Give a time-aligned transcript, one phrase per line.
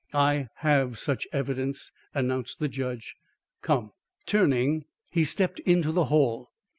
[0.15, 3.17] "I have such evidence," announced the judge.
[3.61, 3.91] "Come."
[4.25, 6.49] Turning, he stepped into the hall.